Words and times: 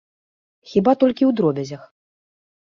Хіба 0.71 0.95
толькі 1.03 1.23
ў 1.29 1.31
дробязях. 1.41 1.83